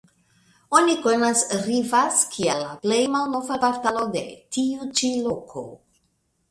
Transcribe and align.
Oni 0.77 0.95
konas 1.03 1.43
"Rivas" 1.67 2.23
kiel 2.37 2.65
la 2.65 2.73
plej 2.87 2.99
malnova 3.17 3.59
kvartalo 3.65 4.09
de 4.19 4.27
tiu 4.57 4.91
ĉi 5.03 5.13
loko. 5.29 5.71